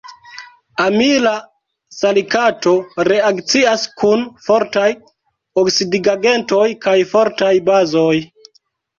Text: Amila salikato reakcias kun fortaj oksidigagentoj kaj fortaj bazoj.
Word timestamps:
Amila 0.83 1.31
salikato 1.95 2.71
reakcias 3.07 3.83
kun 4.03 4.23
fortaj 4.45 4.87
oksidigagentoj 5.65 6.63
kaj 6.87 6.95
fortaj 7.13 7.51
bazoj. 7.69 8.17